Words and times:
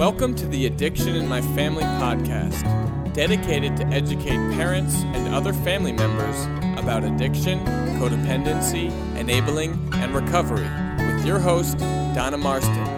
Welcome 0.00 0.34
to 0.36 0.46
the 0.46 0.64
Addiction 0.64 1.14
in 1.14 1.28
My 1.28 1.42
Family 1.42 1.82
podcast, 1.82 3.12
dedicated 3.12 3.76
to 3.76 3.86
educate 3.88 4.38
parents 4.54 4.94
and 4.94 5.34
other 5.34 5.52
family 5.52 5.92
members 5.92 6.46
about 6.82 7.04
addiction, 7.04 7.58
codependency, 7.98 8.90
enabling, 9.18 9.78
and 9.92 10.14
recovery 10.14 10.66
with 10.96 11.26
your 11.26 11.38
host, 11.38 11.76
Donna 12.14 12.38
Marston, 12.38 12.88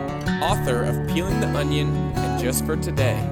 author 0.45 0.85
of 0.85 1.09
Peeling 1.09 1.41
the 1.41 1.49
Onion 1.49 1.89
and 2.15 2.41
Just 2.41 2.65
for 2.65 2.77
Today. 2.77 3.32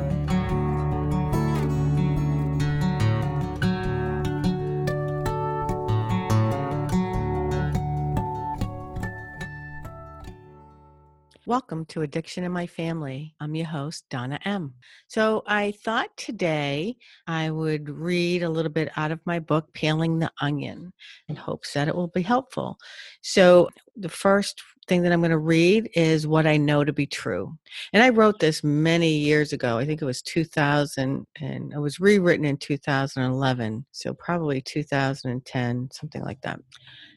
Welcome 11.50 11.84
to 11.86 12.02
Addiction 12.02 12.44
in 12.44 12.52
My 12.52 12.68
Family. 12.68 13.34
I'm 13.40 13.56
your 13.56 13.66
host, 13.66 14.04
Donna 14.08 14.38
M. 14.44 14.72
So, 15.08 15.42
I 15.48 15.72
thought 15.84 16.16
today 16.16 16.94
I 17.26 17.50
would 17.50 17.90
read 17.90 18.44
a 18.44 18.48
little 18.48 18.70
bit 18.70 18.92
out 18.96 19.10
of 19.10 19.18
my 19.24 19.40
book, 19.40 19.72
Peeling 19.72 20.20
the 20.20 20.30
Onion, 20.40 20.92
in 21.26 21.34
hopes 21.34 21.72
that 21.72 21.88
it 21.88 21.96
will 21.96 22.06
be 22.06 22.22
helpful. 22.22 22.78
So, 23.22 23.68
the 23.96 24.08
first 24.08 24.62
thing 24.88 25.02
that 25.02 25.12
I'm 25.12 25.20
going 25.20 25.30
to 25.30 25.38
read 25.38 25.88
is 25.94 26.26
what 26.26 26.46
I 26.46 26.56
know 26.56 26.84
to 26.84 26.92
be 26.92 27.06
true. 27.06 27.56
And 27.92 28.02
I 28.02 28.08
wrote 28.08 28.40
this 28.40 28.64
many 28.64 29.12
years 29.12 29.52
ago. 29.52 29.78
I 29.78 29.86
think 29.86 30.02
it 30.02 30.06
was 30.06 30.22
2000, 30.22 31.26
and 31.40 31.72
it 31.72 31.78
was 31.78 32.00
rewritten 32.00 32.44
in 32.44 32.56
2011. 32.56 33.86
So, 33.92 34.14
probably 34.14 34.60
2010, 34.60 35.88
something 35.92 36.22
like 36.22 36.40
that 36.42 36.60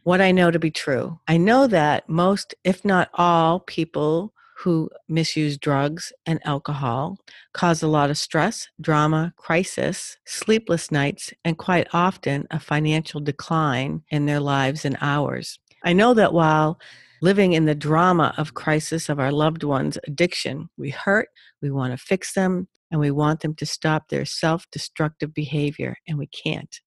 what 0.04 0.22
I 0.22 0.32
know 0.32 0.52
to 0.52 0.60
be 0.60 0.72
true. 0.72 1.20
I 1.28 1.38
know 1.38 1.68
that 1.68 2.08
most, 2.08 2.54
if 2.64 2.84
not 2.86 3.10
all, 3.14 3.62
people 3.62 4.34
who 4.58 4.90
misuse 5.10 5.58
drugs 5.58 6.14
and 6.26 6.40
alcohol 6.46 7.18
cause 7.54 7.84
a 7.84 7.88
lot 7.88 8.10
of 8.10 8.18
stress, 8.18 8.68
drama, 8.80 9.34
crisis, 9.36 10.18
sleepless 10.26 10.92
nights, 10.92 11.34
and 11.44 11.58
quite 11.58 11.88
often 11.92 12.48
a 12.52 12.60
financial 12.60 13.20
decline 13.20 14.04
in 14.10 14.26
their 14.26 14.40
lives 14.40 14.86
and 14.86 14.98
ours. 15.02 15.60
I 15.84 15.94
know 15.94 16.14
that 16.14 16.34
while 16.34 16.80
living 17.22 17.54
in 17.54 17.66
the 17.66 17.76
drama 17.76 18.34
of 18.38 18.54
crisis 18.54 19.10
of 19.10 19.20
our 19.20 19.32
loved 19.32 19.64
ones' 19.64 19.98
addiction, 20.08 20.70
we 20.78 20.90
hurt, 20.90 21.30
we 21.62 21.72
want 21.72 21.92
to 21.92 21.98
fix 21.98 22.34
them, 22.34 22.68
and 22.92 23.00
we 23.00 23.12
want 23.12 23.42
them 23.42 23.56
to 23.56 23.66
stop 23.66 24.10
their 24.10 24.26
self 24.26 24.66
destructive 24.72 25.34
behavior, 25.34 25.96
and 26.08 26.18
we 26.18 26.28
can't. 26.28 26.80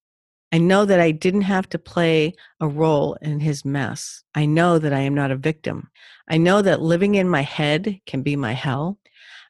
I 0.51 0.59
know 0.59 0.85
that 0.85 1.01
I 1.01 1.11
didn't 1.11 1.41
have 1.41 1.67
to 1.69 1.79
play 1.79 2.33
a 2.61 2.67
role 2.67 3.17
in 3.21 3.41
his 3.41 3.65
mess. 3.65 4.23
I 4.33 4.45
know 4.45 4.79
that 4.79 4.93
I 4.93 5.01
am 5.01 5.13
not 5.13 5.31
a 5.31 5.35
victim. 5.35 5.89
I 6.29 6.37
know 6.37 6.61
that 6.61 6.81
living 6.81 7.15
in 7.15 7.27
my 7.27 7.41
head 7.41 7.99
can 8.05 8.23
be 8.23 8.37
my 8.37 8.53
hell. 8.53 8.97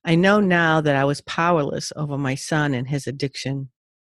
I 0.04 0.16
know 0.16 0.40
now 0.40 0.82
that 0.82 0.96
I 0.96 1.06
was 1.06 1.22
powerless 1.22 1.94
over 1.96 2.18
my 2.18 2.34
son 2.34 2.74
and 2.74 2.88
his 2.88 3.06
addiction. 3.06 3.70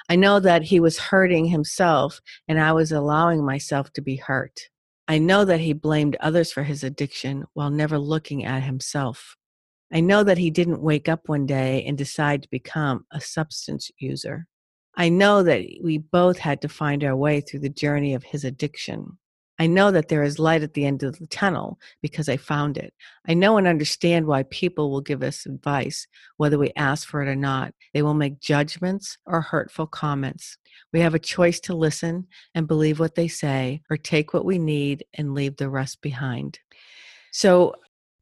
I 0.09 0.15
know 0.15 0.39
that 0.39 0.63
he 0.63 0.79
was 0.79 0.97
hurting 0.97 1.45
himself 1.45 2.19
and 2.47 2.59
I 2.59 2.73
was 2.73 2.91
allowing 2.91 3.45
myself 3.45 3.93
to 3.93 4.01
be 4.01 4.15
hurt. 4.15 4.70
I 5.11 5.17
know 5.17 5.43
that 5.43 5.59
he 5.59 5.73
blamed 5.73 6.15
others 6.21 6.53
for 6.53 6.63
his 6.63 6.85
addiction 6.85 7.43
while 7.51 7.69
never 7.69 7.99
looking 7.99 8.45
at 8.45 8.63
himself. 8.63 9.35
I 9.91 9.99
know 9.99 10.23
that 10.23 10.37
he 10.37 10.49
didn't 10.49 10.81
wake 10.81 11.09
up 11.09 11.27
one 11.27 11.45
day 11.45 11.83
and 11.83 11.97
decide 11.97 12.43
to 12.43 12.49
become 12.49 13.05
a 13.11 13.19
substance 13.19 13.91
user. 13.97 14.47
I 14.95 15.09
know 15.09 15.43
that 15.43 15.65
we 15.83 15.97
both 15.97 16.37
had 16.37 16.61
to 16.61 16.69
find 16.69 17.03
our 17.03 17.13
way 17.13 17.41
through 17.41 17.59
the 17.59 17.67
journey 17.67 18.13
of 18.13 18.23
his 18.23 18.45
addiction. 18.45 19.17
I 19.61 19.67
know 19.67 19.91
that 19.91 20.07
there 20.07 20.23
is 20.23 20.39
light 20.39 20.63
at 20.63 20.73
the 20.73 20.87
end 20.87 21.03
of 21.03 21.19
the 21.19 21.27
tunnel 21.27 21.79
because 22.01 22.27
I 22.27 22.35
found 22.35 22.79
it. 22.79 22.95
I 23.27 23.35
know 23.35 23.57
and 23.57 23.67
understand 23.67 24.25
why 24.25 24.41
people 24.41 24.89
will 24.89 25.01
give 25.01 25.21
us 25.21 25.45
advice, 25.45 26.07
whether 26.37 26.57
we 26.57 26.73
ask 26.75 27.07
for 27.07 27.21
it 27.21 27.29
or 27.29 27.35
not. 27.35 27.75
They 27.93 28.01
will 28.01 28.15
make 28.15 28.39
judgments 28.39 29.19
or 29.27 29.39
hurtful 29.39 29.85
comments. 29.85 30.57
We 30.91 30.99
have 31.01 31.13
a 31.13 31.19
choice 31.19 31.59
to 31.59 31.75
listen 31.75 32.25
and 32.55 32.67
believe 32.67 32.99
what 32.99 33.13
they 33.13 33.27
say, 33.27 33.83
or 33.91 33.97
take 33.97 34.33
what 34.33 34.45
we 34.45 34.57
need 34.57 35.05
and 35.13 35.35
leave 35.35 35.57
the 35.57 35.69
rest 35.69 36.01
behind. 36.01 36.57
So, 37.31 37.75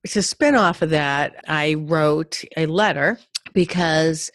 to 0.07 0.21
spin 0.21 0.55
off 0.55 0.81
of 0.81 0.89
that, 0.89 1.41
I 1.47 1.75
wrote 1.75 2.43
a 2.57 2.65
letter 2.65 3.17
because 3.53 4.29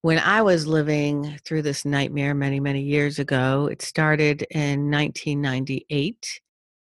when 0.00 0.20
I 0.20 0.40
was 0.40 0.66
living 0.66 1.38
through 1.44 1.62
this 1.62 1.84
nightmare 1.84 2.34
many, 2.34 2.60
many 2.60 2.80
years 2.80 3.18
ago, 3.18 3.66
it 3.66 3.82
started 3.82 4.46
in 4.50 4.90
1998 4.90 6.40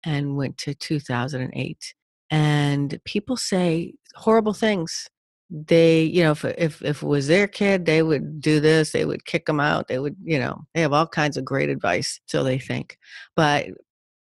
and 0.05 0.37
went 0.37 0.57
to 0.59 0.73
2008. 0.73 1.93
And 2.29 2.99
people 3.05 3.37
say 3.37 3.93
horrible 4.15 4.53
things. 4.53 5.09
They, 5.49 6.03
you 6.03 6.23
know, 6.23 6.31
if, 6.31 6.45
if, 6.45 6.81
if 6.81 7.03
it 7.03 7.07
was 7.07 7.27
their 7.27 7.47
kid, 7.47 7.85
they 7.85 8.01
would 8.01 8.41
do 8.41 8.59
this, 8.59 8.91
they 8.91 9.05
would 9.05 9.25
kick 9.25 9.45
them 9.45 9.59
out, 9.59 9.87
they 9.87 9.99
would, 9.99 10.15
you 10.23 10.39
know, 10.39 10.65
they 10.73 10.81
have 10.81 10.93
all 10.93 11.05
kinds 11.05 11.37
of 11.37 11.45
great 11.45 11.69
advice, 11.69 12.19
so 12.25 12.43
they 12.43 12.57
think. 12.57 12.97
But 13.35 13.67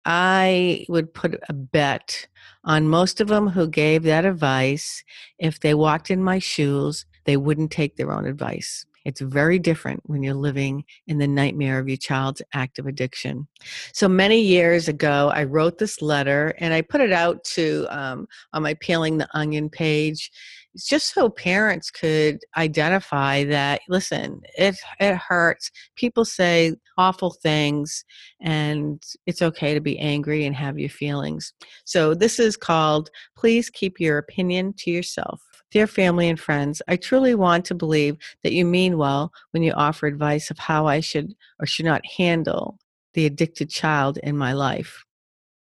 I 0.06 0.86
would 0.88 1.14
put 1.14 1.36
a 1.50 1.54
bet 1.54 2.26
on 2.64 2.88
most 2.88 3.20
of 3.20 3.28
them 3.28 3.48
who 3.48 3.68
gave 3.68 4.04
that 4.04 4.26
advice. 4.26 5.04
If 5.40 5.60
they 5.60 5.74
walked 5.74 6.10
in 6.10 6.24
my 6.24 6.40
shoes, 6.40 7.06
they 7.26 7.38
wouldn't 7.38 7.72
take 7.72 7.98
their 7.98 8.12
own 8.12 8.26
advice. 8.26 8.86
It's 9.10 9.22
very 9.22 9.58
different 9.58 10.02
when 10.06 10.22
you're 10.22 10.36
living 10.36 10.86
in 11.08 11.18
the 11.18 11.28
nightmare 11.28 11.80
of 11.80 11.88
your 11.88 11.98
child's 11.98 12.42
active 12.54 12.86
addiction. 12.86 13.48
So 13.92 14.08
many 14.08 14.40
years 14.40 14.88
ago, 14.88 15.32
I 15.34 15.44
wrote 15.46 15.80
this 15.80 16.02
letter 16.02 16.54
and 16.60 16.74
I 16.74 16.82
put 16.82 17.02
it 17.02 17.12
out 17.12 17.44
to 17.56 17.88
um, 17.90 18.28
on 18.54 18.64
my 18.64 18.76
Peeling 18.76 19.18
the 19.18 19.28
Onion 19.34 19.70
page 19.70 20.32
it's 20.76 20.88
just 20.88 21.14
so 21.14 21.30
parents 21.30 21.90
could 21.90 22.40
identify 22.56 23.44
that 23.46 23.82
listen 23.90 24.42
it 24.58 24.76
it 25.00 25.16
hurts. 25.18 25.72
People 25.96 26.26
say 26.26 26.76
awful 26.98 27.32
things 27.32 28.06
and 28.40 29.02
it's 29.26 29.42
okay 29.42 29.74
to 29.74 29.82
be 29.82 29.98
angry 29.98 30.46
and 30.46 30.56
have 30.56 30.78
your 30.78 30.90
feelings. 30.90 31.54
So 31.86 32.14
this 32.14 32.40
is 32.40 32.56
called 32.56 33.10
please 33.36 33.70
keep 33.70 34.00
your 34.00 34.20
opinion 34.20 34.74
to 34.80 34.92
yourself 34.92 35.42
Dear 35.72 35.86
family 35.86 36.28
and 36.28 36.40
friends, 36.40 36.82
I 36.88 36.96
truly 36.96 37.36
want 37.36 37.66
to 37.66 37.76
believe 37.76 38.18
that 38.44 38.54
you 38.54 38.66
mean 38.66 38.98
well 38.98 39.32
when 39.52 39.62
you 39.62 39.72
offer 39.74 40.08
advice 40.08 40.50
of 40.50 40.58
how 40.58 40.88
I 40.88 41.00
should 41.00 41.36
or 41.60 41.68
should 41.68 41.86
not 41.86 42.02
handle 42.18 42.80
the 43.14 43.28
addicted 43.28 43.70
child 43.70 44.18
in 44.24 44.36
my 44.36 44.54
life. 44.54 45.04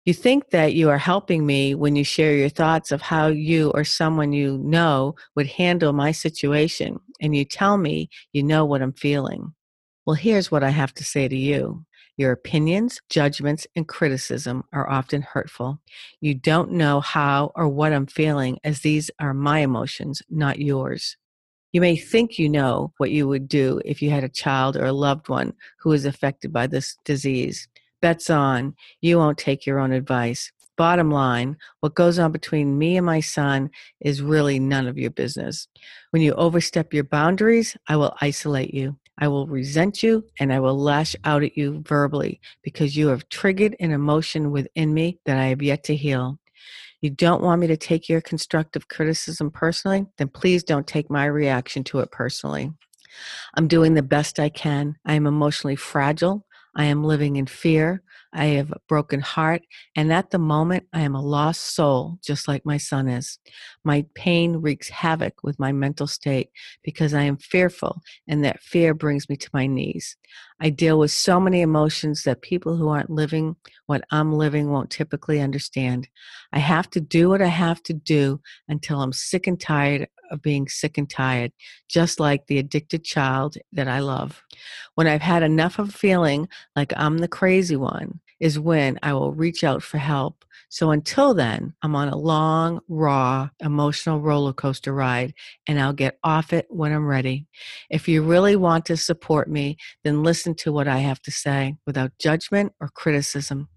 You 0.05 0.13
think 0.13 0.51
that 0.51 0.73
you 0.73 0.89
are 0.89 0.97
helping 0.97 1.45
me 1.45 1.75
when 1.75 1.97
you 1.97 2.05
share 2.05 2.33
your 2.33 2.47
thoughts 2.47 2.93
of 2.93 3.01
how 3.01 3.27
you 3.27 3.71
or 3.71 3.83
someone 3.83 4.31
you 4.31 4.57
know 4.59 5.15
would 5.35 5.47
handle 5.47 5.91
my 5.91 6.13
situation, 6.13 6.99
and 7.19 7.35
you 7.35 7.43
tell 7.43 7.77
me 7.77 8.09
you 8.31 8.43
know 8.43 8.63
what 8.63 8.81
I'm 8.81 8.93
feeling. 8.93 9.53
Well, 10.05 10.15
here's 10.15 10.49
what 10.49 10.63
I 10.63 10.69
have 10.69 10.93
to 10.93 11.03
say 11.03 11.27
to 11.27 11.35
you. 11.35 11.85
Your 12.17 12.31
opinions, 12.31 12.99
judgments, 13.09 13.67
and 13.75 13.87
criticism 13.87 14.63
are 14.73 14.89
often 14.89 15.21
hurtful. 15.21 15.79
You 16.19 16.33
don't 16.33 16.71
know 16.71 16.99
how 16.99 17.51
or 17.55 17.67
what 17.67 17.93
I'm 17.93 18.07
feeling, 18.07 18.57
as 18.63 18.81
these 18.81 19.11
are 19.19 19.35
my 19.35 19.59
emotions, 19.59 20.23
not 20.27 20.59
yours. 20.59 21.15
You 21.73 21.81
may 21.81 21.95
think 21.95 22.39
you 22.39 22.49
know 22.49 22.91
what 22.97 23.11
you 23.11 23.27
would 23.27 23.47
do 23.47 23.79
if 23.85 24.01
you 24.01 24.09
had 24.09 24.23
a 24.23 24.29
child 24.29 24.75
or 24.75 24.85
a 24.85 24.91
loved 24.91 25.29
one 25.29 25.53
who 25.79 25.91
is 25.91 26.05
affected 26.05 26.51
by 26.51 26.65
this 26.65 26.97
disease. 27.05 27.67
Bets 28.01 28.31
on, 28.31 28.75
you 29.01 29.17
won't 29.17 29.37
take 29.37 29.67
your 29.67 29.77
own 29.77 29.91
advice. 29.91 30.51
Bottom 30.75 31.11
line, 31.11 31.57
what 31.81 31.95
goes 31.95 32.17
on 32.17 32.31
between 32.31 32.79
me 32.79 32.97
and 32.97 33.05
my 33.05 33.19
son 33.19 33.69
is 33.99 34.21
really 34.21 34.59
none 34.59 34.87
of 34.87 34.97
your 34.97 35.11
business. 35.11 35.67
When 36.11 36.21
you 36.21 36.33
overstep 36.33 36.93
your 36.93 37.03
boundaries, 37.03 37.77
I 37.87 37.95
will 37.95 38.15
isolate 38.21 38.73
you. 38.73 38.97
I 39.17 39.27
will 39.27 39.47
resent 39.47 40.03
you 40.03 40.25
and 40.39 40.53
I 40.53 40.59
will 40.59 40.77
lash 40.77 41.15
out 41.23 41.43
at 41.43 41.57
you 41.57 41.83
verbally 41.87 42.39
because 42.61 42.95
you 42.95 43.07
have 43.07 43.29
triggered 43.29 43.75
an 43.79 43.91
emotion 43.91 44.51
within 44.51 44.93
me 44.93 45.19
that 45.25 45.37
I 45.37 45.45
have 45.47 45.61
yet 45.61 45.83
to 45.85 45.95
heal. 45.95 46.39
You 47.01 47.09
don't 47.11 47.43
want 47.43 47.61
me 47.61 47.67
to 47.67 47.77
take 47.77 48.09
your 48.09 48.21
constructive 48.21 48.87
criticism 48.87 49.51
personally? 49.51 50.05
Then 50.17 50.29
please 50.29 50.63
don't 50.63 50.87
take 50.87 51.09
my 51.09 51.25
reaction 51.25 51.83
to 51.85 51.99
it 51.99 52.11
personally. 52.11 52.71
I'm 53.55 53.67
doing 53.67 53.93
the 53.93 54.03
best 54.03 54.39
I 54.39 54.49
can. 54.49 54.95
I 55.05 55.13
am 55.13 55.27
emotionally 55.27 55.75
fragile. 55.75 56.45
I 56.75 56.85
am 56.85 57.03
living 57.03 57.35
in 57.37 57.47
fear. 57.47 58.03
I 58.33 58.45
have 58.45 58.71
a 58.71 58.81
broken 58.87 59.19
heart. 59.19 59.63
And 59.95 60.11
at 60.11 60.31
the 60.31 60.39
moment, 60.39 60.87
I 60.93 61.01
am 61.01 61.15
a 61.15 61.21
lost 61.21 61.75
soul, 61.75 62.19
just 62.23 62.47
like 62.47 62.65
my 62.65 62.77
son 62.77 63.07
is. 63.07 63.39
My 63.83 64.05
pain 64.15 64.57
wreaks 64.57 64.89
havoc 64.89 65.43
with 65.43 65.59
my 65.59 65.71
mental 65.71 66.07
state 66.07 66.49
because 66.83 67.13
I 67.13 67.23
am 67.23 67.37
fearful, 67.37 68.01
and 68.27 68.43
that 68.43 68.61
fear 68.61 68.93
brings 68.93 69.29
me 69.29 69.37
to 69.37 69.49
my 69.53 69.67
knees. 69.67 70.15
I 70.59 70.69
deal 70.69 70.99
with 70.99 71.11
so 71.11 71.39
many 71.39 71.61
emotions 71.61 72.23
that 72.23 72.41
people 72.41 72.75
who 72.75 72.89
aren't 72.89 73.09
living 73.09 73.55
what 73.87 74.03
I'm 74.11 74.33
living 74.33 74.69
won't 74.69 74.89
typically 74.89 75.39
understand. 75.41 76.09
I 76.51 76.59
have 76.59 76.89
to 76.91 77.01
do 77.01 77.29
what 77.29 77.41
I 77.41 77.47
have 77.47 77.81
to 77.83 77.93
do 77.93 78.41
until 78.67 79.01
I'm 79.01 79.13
sick 79.13 79.47
and 79.47 79.59
tired 79.59 80.09
of 80.31 80.41
being 80.41 80.67
sick 80.67 80.97
and 80.97 81.09
tired, 81.09 81.51
just 81.89 82.19
like 82.19 82.47
the 82.47 82.59
addicted 82.59 83.03
child 83.03 83.57
that 83.71 83.87
I 83.87 83.99
love. 83.99 84.43
When 84.95 85.07
I've 85.07 85.21
had 85.21 85.43
enough 85.43 85.79
of 85.79 85.93
feeling 85.93 86.47
like 86.75 86.93
I'm 86.95 87.19
the 87.19 87.27
crazy 87.27 87.75
one, 87.75 88.19
is 88.39 88.59
when 88.59 88.99
I 89.01 89.13
will 89.13 89.33
reach 89.33 89.63
out 89.63 89.81
for 89.81 89.97
help. 89.97 90.45
So 90.69 90.91
until 90.91 91.33
then, 91.33 91.73
I'm 91.81 91.95
on 91.95 92.09
a 92.09 92.17
long, 92.17 92.81
raw, 92.89 93.49
emotional 93.61 94.19
roller 94.19 94.53
coaster 94.53 94.93
ride, 94.93 95.33
and 95.67 95.79
I'll 95.79 95.93
get 95.93 96.19
off 96.23 96.51
it 96.51 96.67
when 96.69 96.91
I'm 96.91 97.07
ready. 97.07 97.47
If 97.89 98.07
you 98.07 98.21
really 98.21 98.55
want 98.55 98.85
to 98.87 98.97
support 98.97 99.49
me, 99.49 99.77
then 100.03 100.23
listen 100.23 100.55
to 100.55 100.71
what 100.71 100.87
I 100.87 100.97
have 100.97 101.21
to 101.21 101.31
say 101.31 101.75
without 101.85 102.11
judgment 102.19 102.73
or 102.81 102.89
criticism. 102.89 103.69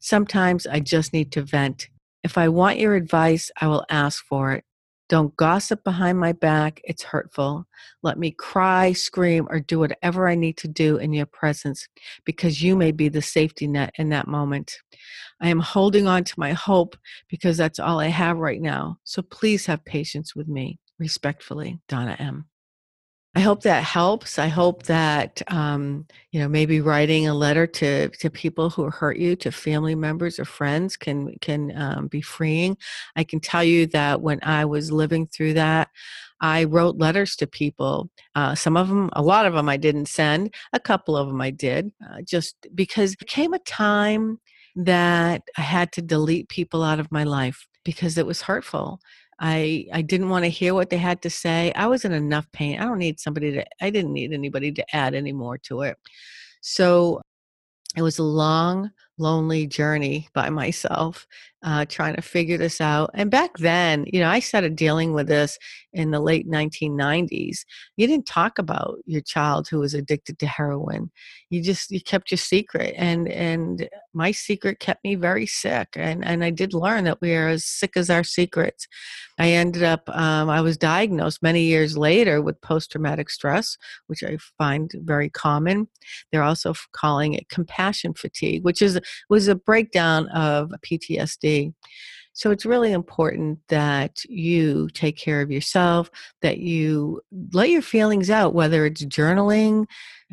Sometimes 0.00 0.66
I 0.66 0.80
just 0.80 1.12
need 1.12 1.32
to 1.32 1.42
vent. 1.42 1.88
If 2.22 2.38
I 2.38 2.48
want 2.48 2.78
your 2.78 2.94
advice, 2.94 3.50
I 3.60 3.66
will 3.66 3.84
ask 3.90 4.24
for 4.24 4.52
it. 4.52 4.64
Don't 5.08 5.36
gossip 5.36 5.84
behind 5.84 6.18
my 6.18 6.32
back. 6.32 6.80
It's 6.84 7.02
hurtful. 7.02 7.66
Let 8.02 8.18
me 8.18 8.32
cry, 8.32 8.92
scream, 8.92 9.46
or 9.50 9.60
do 9.60 9.78
whatever 9.78 10.28
I 10.28 10.34
need 10.34 10.56
to 10.58 10.68
do 10.68 10.96
in 10.96 11.12
your 11.12 11.26
presence 11.26 11.86
because 12.24 12.62
you 12.62 12.76
may 12.76 12.90
be 12.90 13.08
the 13.08 13.22
safety 13.22 13.68
net 13.68 13.92
in 13.98 14.08
that 14.08 14.26
moment. 14.26 14.78
I 15.40 15.48
am 15.48 15.60
holding 15.60 16.08
on 16.08 16.24
to 16.24 16.34
my 16.40 16.52
hope 16.52 16.96
because 17.28 17.56
that's 17.56 17.78
all 17.78 18.00
I 18.00 18.08
have 18.08 18.38
right 18.38 18.60
now. 18.60 18.98
So 19.04 19.22
please 19.22 19.66
have 19.66 19.84
patience 19.84 20.34
with 20.34 20.48
me. 20.48 20.78
Respectfully, 20.98 21.78
Donna 21.88 22.16
M. 22.18 22.46
I 23.36 23.40
hope 23.40 23.64
that 23.64 23.84
helps. 23.84 24.38
I 24.38 24.48
hope 24.48 24.84
that 24.84 25.42
um, 25.48 26.06
you 26.30 26.40
know 26.40 26.48
maybe 26.48 26.80
writing 26.80 27.28
a 27.28 27.34
letter 27.34 27.66
to 27.66 28.08
to 28.08 28.30
people 28.30 28.70
who 28.70 28.88
hurt 28.88 29.18
you, 29.18 29.36
to 29.36 29.52
family 29.52 29.94
members 29.94 30.38
or 30.38 30.46
friends, 30.46 30.96
can 30.96 31.36
can 31.42 31.70
um, 31.76 32.06
be 32.06 32.22
freeing. 32.22 32.78
I 33.14 33.24
can 33.24 33.40
tell 33.40 33.62
you 33.62 33.88
that 33.88 34.22
when 34.22 34.40
I 34.42 34.64
was 34.64 34.90
living 34.90 35.26
through 35.26 35.52
that, 35.52 35.90
I 36.40 36.64
wrote 36.64 36.96
letters 36.96 37.36
to 37.36 37.46
people. 37.46 38.08
Uh, 38.34 38.54
some 38.54 38.74
of 38.74 38.88
them, 38.88 39.10
a 39.12 39.20
lot 39.20 39.44
of 39.44 39.52
them, 39.52 39.68
I 39.68 39.76
didn't 39.76 40.06
send. 40.06 40.54
A 40.72 40.80
couple 40.80 41.14
of 41.14 41.28
them 41.28 41.42
I 41.42 41.50
did, 41.50 41.92
uh, 42.02 42.22
just 42.22 42.66
because 42.74 43.12
it 43.20 43.26
came 43.26 43.52
a 43.52 43.58
time 43.58 44.40
that 44.76 45.42
I 45.58 45.60
had 45.60 45.92
to 45.92 46.02
delete 46.02 46.48
people 46.48 46.82
out 46.82 47.00
of 47.00 47.12
my 47.12 47.24
life 47.24 47.68
because 47.84 48.16
it 48.16 48.26
was 48.26 48.42
hurtful 48.42 48.98
I 49.38 49.86
I 49.92 50.02
didn't 50.02 50.30
want 50.30 50.44
to 50.44 50.50
hear 50.50 50.74
what 50.74 50.90
they 50.90 50.96
had 50.98 51.22
to 51.22 51.30
say. 51.30 51.72
I 51.74 51.86
was 51.86 52.04
in 52.04 52.12
enough 52.12 52.50
pain. 52.52 52.78
I 52.80 52.84
don't 52.84 52.98
need 52.98 53.20
somebody 53.20 53.52
to 53.52 53.64
I 53.80 53.90
didn't 53.90 54.12
need 54.12 54.32
anybody 54.32 54.72
to 54.72 54.96
add 54.96 55.14
any 55.14 55.32
more 55.32 55.58
to 55.58 55.82
it. 55.82 55.96
So 56.62 57.20
it 57.96 58.02
was 58.02 58.18
a 58.18 58.24
long 58.24 58.90
lonely 59.18 59.66
journey 59.66 60.28
by 60.34 60.50
myself 60.50 61.26
uh, 61.62 61.84
trying 61.88 62.14
to 62.14 62.22
figure 62.22 62.58
this 62.58 62.80
out 62.80 63.10
and 63.14 63.30
back 63.30 63.56
then 63.58 64.04
you 64.12 64.20
know 64.20 64.28
i 64.28 64.38
started 64.38 64.76
dealing 64.76 65.12
with 65.12 65.26
this 65.26 65.58
in 65.92 66.10
the 66.10 66.20
late 66.20 66.48
1990s 66.48 67.60
you 67.96 68.06
didn't 68.06 68.26
talk 68.26 68.58
about 68.58 68.98
your 69.06 69.22
child 69.22 69.68
who 69.68 69.78
was 69.78 69.94
addicted 69.94 70.38
to 70.38 70.46
heroin. 70.46 71.10
You 71.50 71.62
just 71.62 71.90
you 71.90 72.00
kept 72.00 72.30
your 72.30 72.38
secret 72.38 72.94
and 72.96 73.28
and 73.28 73.88
my 74.14 74.32
secret 74.32 74.80
kept 74.80 75.04
me 75.04 75.14
very 75.14 75.46
sick 75.46 75.88
and 75.94 76.24
and 76.24 76.42
i 76.44 76.50
did 76.50 76.74
learn 76.74 77.04
that 77.04 77.20
we 77.20 77.34
are 77.34 77.48
as 77.48 77.64
sick 77.64 77.96
as 77.96 78.10
our 78.10 78.24
secrets. 78.24 78.86
I 79.38 79.50
ended 79.50 79.82
up 79.82 80.08
um, 80.08 80.48
i 80.50 80.60
was 80.60 80.76
diagnosed 80.76 81.42
many 81.42 81.62
years 81.62 81.96
later 81.96 82.42
with 82.42 82.60
post-traumatic 82.60 83.30
stress 83.30 83.76
which 84.06 84.22
i 84.22 84.36
find 84.58 84.90
very 84.96 85.30
common. 85.30 85.88
They're 86.32 86.42
also 86.42 86.74
calling 86.92 87.34
it 87.34 87.48
compassion 87.48 88.14
fatigue 88.14 88.64
which 88.64 88.82
is 88.82 89.00
was 89.28 89.48
a 89.48 89.54
breakdown 89.54 90.28
of 90.28 90.72
PTSD. 90.84 91.72
So 92.36 92.50
it's 92.50 92.66
really 92.66 92.92
important 92.92 93.60
that 93.68 94.22
you 94.26 94.90
take 94.92 95.16
care 95.16 95.40
of 95.40 95.50
yourself, 95.50 96.10
that 96.42 96.58
you 96.58 97.22
let 97.52 97.70
your 97.70 97.80
feelings 97.80 98.28
out, 98.28 98.52
whether 98.52 98.84
it's 98.84 99.02
journaling, 99.06 99.86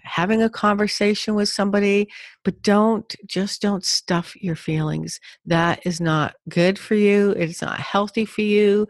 having 0.03 0.41
a 0.41 0.49
conversation 0.49 1.33
with 1.33 1.47
somebody, 1.47 2.09
but 2.43 2.61
don't 2.61 3.15
just 3.25 3.61
don't 3.61 3.85
stuff 3.85 4.35
your 4.41 4.55
feelings. 4.55 5.19
That 5.45 5.79
is 5.85 6.01
not 6.01 6.35
good 6.49 6.77
for 6.77 6.95
you. 6.95 7.31
It's 7.31 7.61
not 7.61 7.79
healthy 7.79 8.25
for 8.25 8.41
you. 8.41 8.87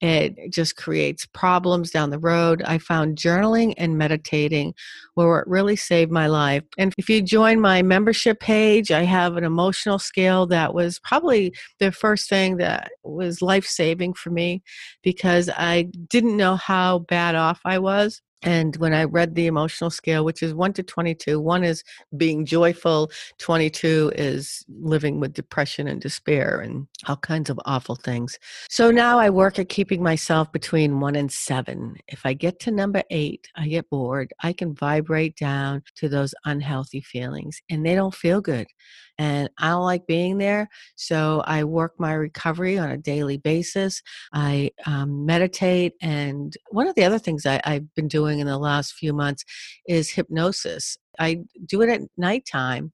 It 0.00 0.52
just 0.52 0.76
creates 0.76 1.24
problems 1.26 1.90
down 1.90 2.10
the 2.10 2.18
road. 2.18 2.62
I 2.62 2.78
found 2.78 3.16
journaling 3.16 3.72
and 3.78 3.96
meditating 3.96 4.74
where 5.14 5.40
it 5.40 5.48
really 5.48 5.76
saved 5.76 6.10
my 6.10 6.26
life. 6.26 6.64
And 6.76 6.92
if 6.98 7.08
you 7.08 7.22
join 7.22 7.60
my 7.60 7.80
membership 7.80 8.40
page, 8.40 8.90
I 8.90 9.04
have 9.04 9.36
an 9.36 9.44
emotional 9.44 9.98
scale 9.98 10.46
that 10.48 10.74
was 10.74 10.98
probably 10.98 11.54
the 11.78 11.92
first 11.92 12.28
thing 12.28 12.58
that 12.58 12.90
was 13.04 13.40
life 13.40 13.66
saving 13.66 14.14
for 14.14 14.30
me 14.30 14.62
because 15.02 15.48
I 15.56 15.88
didn't 16.10 16.36
know 16.36 16.56
how 16.56 17.00
bad 17.00 17.34
off 17.34 17.60
I 17.64 17.78
was 17.78 18.20
and 18.46 18.76
when 18.76 18.94
I 18.94 19.04
read 19.04 19.34
the 19.34 19.48
emotional 19.48 19.90
scale, 19.90 20.24
which 20.24 20.40
is 20.40 20.54
1 20.54 20.72
to 20.74 20.84
22, 20.84 21.40
1 21.40 21.64
is 21.64 21.82
being 22.16 22.46
joyful, 22.46 23.10
22 23.38 24.12
is 24.14 24.64
living 24.68 25.18
with 25.18 25.34
depression 25.34 25.88
and 25.88 26.00
despair 26.00 26.60
and 26.60 26.86
all 27.08 27.16
kinds 27.16 27.50
of 27.50 27.58
awful 27.64 27.96
things. 27.96 28.38
So 28.70 28.92
now 28.92 29.18
I 29.18 29.30
work 29.30 29.58
at 29.58 29.68
keeping 29.68 30.00
myself 30.00 30.52
between 30.52 31.00
1 31.00 31.16
and 31.16 31.30
7. 31.30 31.96
If 32.06 32.24
I 32.24 32.34
get 32.34 32.60
to 32.60 32.70
number 32.70 33.02
8, 33.10 33.48
I 33.56 33.66
get 33.66 33.90
bored. 33.90 34.32
I 34.44 34.52
can 34.52 34.76
vibrate 34.76 35.36
down 35.36 35.82
to 35.96 36.08
those 36.08 36.32
unhealthy 36.44 37.00
feelings 37.00 37.60
and 37.68 37.84
they 37.84 37.96
don't 37.96 38.14
feel 38.14 38.40
good 38.40 38.68
and 39.18 39.48
I 39.58 39.68
don't 39.70 39.84
like 39.84 40.06
being 40.06 40.38
there. 40.38 40.68
So 40.96 41.42
I 41.46 41.64
work 41.64 41.94
my 41.98 42.12
recovery 42.12 42.78
on 42.78 42.90
a 42.90 42.96
daily 42.96 43.38
basis. 43.38 44.02
I 44.32 44.70
um, 44.86 45.24
meditate. 45.26 45.94
And 46.00 46.54
one 46.70 46.86
of 46.86 46.94
the 46.94 47.04
other 47.04 47.18
things 47.18 47.46
I, 47.46 47.60
I've 47.64 47.92
been 47.94 48.08
doing 48.08 48.40
in 48.40 48.46
the 48.46 48.58
last 48.58 48.94
few 48.94 49.12
months 49.12 49.44
is 49.86 50.10
hypnosis. 50.10 50.96
I 51.18 51.44
do 51.66 51.82
it 51.82 51.88
at 51.88 52.02
nighttime 52.16 52.92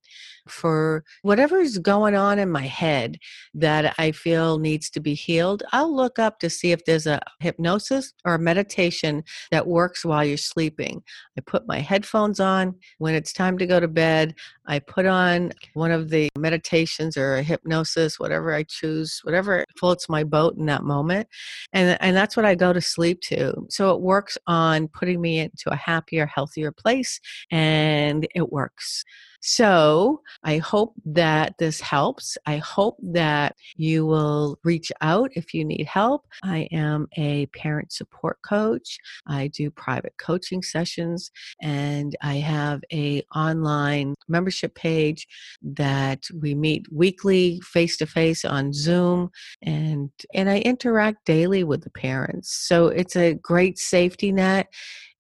for 0.49 1.05
whatever's 1.23 1.79
going 1.79 2.15
on 2.15 2.39
in 2.39 2.51
my 2.51 2.67
head 2.67 3.19
that 3.55 3.95
I 3.99 4.13
feel 4.13 4.59
needs 4.59 4.91
to 4.91 5.01
be 5.01 5.15
healed. 5.15 5.63
I'll 5.73 5.95
look 5.95 6.19
up 6.19 6.41
to 6.41 6.51
see 6.51 6.73
if 6.73 6.85
there's 6.85 7.07
a 7.07 7.21
hypnosis 7.41 8.13
or 8.25 8.35
a 8.35 8.39
meditation 8.39 9.23
that 9.51 9.67
works 9.67 10.05
while 10.05 10.25
you're 10.25 10.37
sleeping. 10.37 11.03
I 11.39 11.43
put 11.43 11.67
my 11.67 11.79
headphones 11.81 12.41
on. 12.41 12.75
When 12.99 13.15
it's 13.15 13.33
time 13.33 13.59
to 13.59 13.67
go 13.67 13.81
to 13.81 13.89
bed, 13.89 14.35
I 14.67 14.79
put 14.79 15.07
on 15.07 15.53
one 15.75 15.91
of 15.91 16.11
the 16.11 16.29
meditations 16.37 17.17
or 17.17 17.37
a 17.37 17.43
hypnosis, 17.43 18.19
whatever 18.19 18.55
I 18.55 18.65
choose, 18.65 19.21
whatever 19.25 19.65
floats 19.79 20.09
my 20.09 20.25
boat 20.25 20.57
in 20.57 20.67
that 20.67 20.85
moment. 20.85 21.29
And, 21.73 21.97
and 22.01 22.17
that's 22.17 22.37
what 22.37 22.47
I 22.47 22.55
go 22.55 22.73
to 22.73 22.81
sleep 22.81 23.21
to. 23.23 23.67
So 23.69 23.95
it 23.95 24.01
works 24.01 24.39
on 24.47 24.89
putting 24.89 25.21
me 25.21 25.41
into 25.41 25.71
a 25.71 25.77
happier, 25.77 26.27
healthier 26.27 26.73
place. 26.73 27.21
And 27.51 28.12
and 28.13 28.29
it 28.35 28.53
works. 28.53 29.05
So 29.45 30.21
I 30.45 30.59
hope 30.59 30.95
that 31.05 31.55
this 31.59 31.81
helps. 31.81 32.39
I 32.47 32.59
hope 32.59 32.97
that 33.03 33.57
you 33.77 34.07
will 34.07 34.57
reach 34.63 34.93
out 35.01 35.31
if 35.35 35.53
you 35.53 35.65
need 35.65 35.87
help. 35.87 36.27
I 36.45 36.69
am 36.71 37.09
a 37.17 37.47
parent 37.47 37.93
support 37.93 38.39
coach. 38.47 38.99
I 39.27 39.49
do 39.49 39.69
private 39.71 40.15
coaching 40.17 40.63
sessions 40.63 41.33
and 41.61 42.15
I 42.23 42.37
have 42.37 42.83
a 42.93 43.25
online 43.35 44.15
membership 44.29 44.77
page 44.77 45.27
that 45.63 46.23
we 46.41 46.55
meet 46.55 46.87
weekly 46.93 47.61
face 47.65 47.97
to 47.97 48.07
face 48.07 48.45
on 48.45 48.73
Zoom 48.73 49.31
and 49.63 50.11
and 50.35 50.49
I 50.49 50.59
interact 50.59 51.25
daily 51.25 51.65
with 51.65 51.83
the 51.83 51.91
parents. 51.91 52.53
So 52.69 52.87
it's 52.87 53.17
a 53.17 53.35
great 53.35 53.77
safety 53.79 54.31
net 54.31 54.69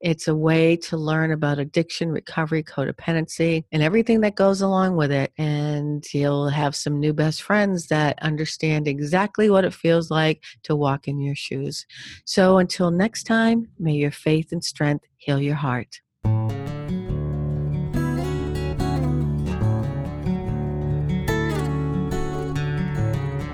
it's 0.02 0.26
a 0.26 0.34
way 0.34 0.76
to 0.76 0.96
learn 0.96 1.30
about 1.30 1.60
addiction, 1.60 2.10
recovery, 2.10 2.62
codependency, 2.64 3.64
and 3.70 3.82
everything 3.82 4.20
that 4.20 4.34
goes 4.34 4.60
along 4.60 4.96
with 4.96 5.12
it. 5.12 5.32
And 5.38 6.04
you'll 6.12 6.48
have 6.48 6.74
some 6.74 6.98
new 6.98 7.12
best 7.12 7.42
friends 7.42 7.86
that 7.86 8.20
understand 8.20 8.88
exactly 8.88 9.48
what 9.48 9.64
it 9.64 9.72
feels 9.72 10.10
like 10.10 10.42
to 10.64 10.74
walk 10.74 11.06
in 11.06 11.20
your 11.20 11.36
shoes. 11.36 11.86
So 12.24 12.58
until 12.58 12.90
next 12.90 13.24
time, 13.24 13.68
may 13.78 13.92
your 13.92 14.10
faith 14.10 14.50
and 14.50 14.62
strength 14.62 15.06
heal 15.18 15.40
your 15.40 15.54
heart. 15.54 16.00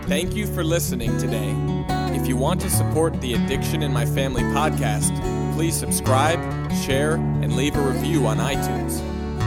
Thank 0.08 0.34
you 0.34 0.46
for 0.46 0.64
listening 0.64 1.18
today. 1.18 1.54
If 2.16 2.26
you 2.26 2.38
want 2.38 2.62
to 2.62 2.70
support 2.70 3.20
the 3.20 3.34
Addiction 3.34 3.82
in 3.82 3.92
My 3.92 4.06
Family 4.06 4.42
podcast, 4.44 5.37
please 5.58 5.74
subscribe, 5.74 6.38
share, 6.72 7.14
and 7.14 7.56
leave 7.56 7.74
a 7.74 7.80
review 7.80 8.28
on 8.28 8.36
iTunes. 8.36 9.02